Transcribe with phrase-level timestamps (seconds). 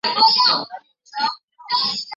[0.03, 0.65] 保陶基是共和
[1.19, 2.07] 党籍。